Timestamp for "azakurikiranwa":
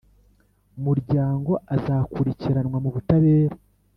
1.75-2.77